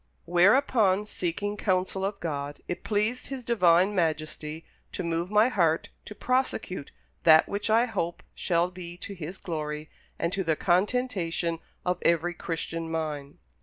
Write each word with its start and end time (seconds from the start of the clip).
"Whereupon, 0.25 1.05
seeking 1.05 1.57
counsel 1.57 2.03
of 2.03 2.19
God, 2.19 2.59
it 2.67 2.83
pleased 2.83 3.27
His 3.27 3.43
Divine 3.43 3.93
Majesty 3.93 4.65
to 4.93 5.03
move 5.03 5.29
my 5.29 5.47
heart 5.47 5.89
to 6.05 6.15
prosecute 6.15 6.89
that 7.21 7.47
which 7.47 7.69
I 7.69 7.85
hope 7.85 8.23
shall 8.33 8.71
be 8.71 8.97
to 8.97 9.13
His 9.13 9.37
glory 9.37 9.91
and 10.17 10.33
to 10.33 10.43
the 10.43 10.55
contentation 10.55 11.59
of 11.85 11.99
every 12.01 12.33
Christian 12.33 12.89
mind." 12.89 13.37